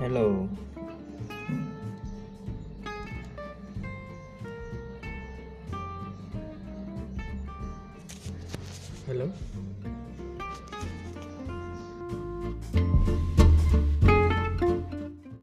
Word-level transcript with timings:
Hello. 0.00 0.48
Hello. 9.06 9.30